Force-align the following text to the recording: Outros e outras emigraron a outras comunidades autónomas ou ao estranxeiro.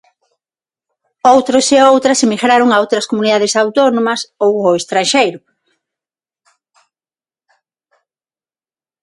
Outros 1.33 1.65
e 1.75 1.77
outras 1.93 2.19
emigraron 2.25 2.69
a 2.71 2.77
outras 2.83 3.05
comunidades 3.11 3.53
autónomas 3.63 4.21
ou 4.45 4.53
ao 4.67 4.77
estranxeiro. 4.81 5.39